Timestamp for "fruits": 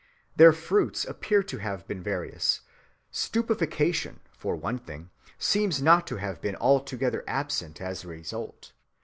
0.51-1.05